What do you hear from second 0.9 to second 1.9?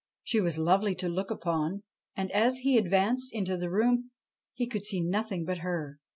to look upon;